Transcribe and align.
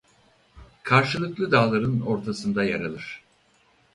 Karşılıklı 0.83 1.51
dağların 1.51 2.01
ortasında 2.01 2.63
yer 2.63 2.79
alır. 2.79 3.23